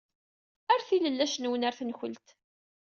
Rret 0.75 0.89
ilellac-nwen 0.97 1.65
ɣer 1.65 1.73
tenkult. 1.79 2.27